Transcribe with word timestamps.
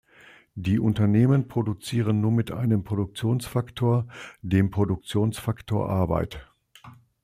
Die 0.55 0.79
Unternehmen 0.79 1.47
produzieren 1.47 2.21
nur 2.21 2.31
mit 2.31 2.49
einem 2.51 2.83
Produktionsfaktor, 2.83 4.07
dem 4.41 4.71
Produktionsfaktor 4.71 5.89
Arbeit. 5.89 6.49